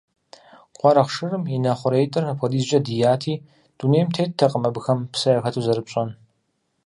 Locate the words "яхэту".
5.37-5.63